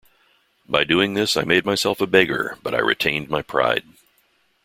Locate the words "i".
1.37-1.43, 2.73-2.79